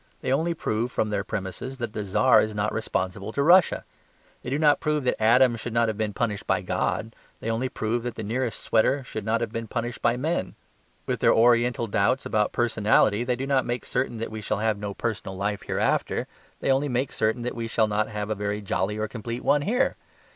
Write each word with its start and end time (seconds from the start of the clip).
They 0.21 0.33
only 0.33 0.55
prove 0.55 0.91
(from 0.91 1.09
their 1.09 1.23
premises) 1.23 1.77
that 1.77 1.93
the 1.93 2.03
Czar 2.03 2.41
is 2.41 2.55
not 2.55 2.73
responsible 2.73 3.31
to 3.33 3.43
Russia. 3.43 3.85
They 4.41 4.49
do 4.49 4.57
not 4.57 4.79
prove 4.79 5.03
that 5.03 5.21
Adam 5.21 5.55
should 5.57 5.73
not 5.73 5.89
have 5.89 5.97
been 5.99 6.11
punished 6.11 6.47
by 6.47 6.61
God; 6.63 7.15
they 7.39 7.51
only 7.51 7.69
prove 7.69 8.01
that 8.01 8.15
the 8.15 8.23
nearest 8.23 8.59
sweater 8.59 9.03
should 9.03 9.23
not 9.23 9.47
be 9.51 9.63
punished 9.67 10.01
by 10.01 10.17
men. 10.17 10.55
With 11.05 11.19
their 11.19 11.31
oriental 11.35 11.85
doubts 11.85 12.25
about 12.25 12.51
personality 12.51 13.23
they 13.23 13.35
do 13.35 13.45
not 13.45 13.63
make 13.63 13.85
certain 13.85 14.17
that 14.17 14.31
we 14.31 14.41
shall 14.41 14.57
have 14.57 14.79
no 14.79 14.95
personal 14.95 15.37
life 15.37 15.61
hereafter; 15.67 16.25
they 16.61 16.71
only 16.71 16.89
make 16.89 17.11
certain 17.11 17.43
that 17.43 17.53
we 17.53 17.67
shall 17.67 17.85
not 17.87 18.09
have 18.09 18.31
a 18.31 18.33
very 18.33 18.59
jolly 18.59 18.97
or 18.97 19.07
complete 19.07 19.43
one 19.43 19.61
here. 19.61 19.97